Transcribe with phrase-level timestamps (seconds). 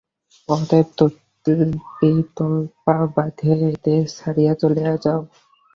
[0.49, 5.21] অতএব তল্পিতল্পা বাঁধিয়া এ দেশ ছাড়িয়া চলিয়া যাও।